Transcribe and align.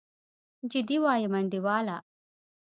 جدي 0.71 0.95
وايم 1.03 1.31
انډيواله. 1.39 1.97